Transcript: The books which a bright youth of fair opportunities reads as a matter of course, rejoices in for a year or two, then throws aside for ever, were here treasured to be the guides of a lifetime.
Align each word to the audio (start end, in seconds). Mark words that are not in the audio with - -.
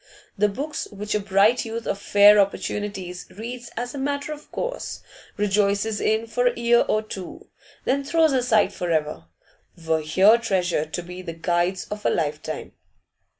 The 0.35 0.49
books 0.49 0.87
which 0.89 1.13
a 1.13 1.19
bright 1.19 1.63
youth 1.63 1.85
of 1.85 1.99
fair 1.99 2.39
opportunities 2.39 3.27
reads 3.29 3.69
as 3.77 3.93
a 3.93 3.99
matter 3.99 4.33
of 4.33 4.51
course, 4.51 5.03
rejoices 5.37 6.01
in 6.01 6.25
for 6.25 6.47
a 6.47 6.59
year 6.59 6.83
or 6.87 7.03
two, 7.03 7.49
then 7.85 8.03
throws 8.03 8.31
aside 8.33 8.73
for 8.73 8.89
ever, 8.89 9.25
were 9.87 10.01
here 10.01 10.39
treasured 10.39 10.91
to 10.95 11.03
be 11.03 11.21
the 11.21 11.33
guides 11.33 11.85
of 11.91 12.03
a 12.03 12.09
lifetime. 12.09 12.71